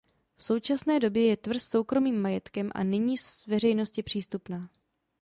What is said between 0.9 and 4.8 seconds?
době je tvrz soukromým majetkem a není veřejnosti přístupná.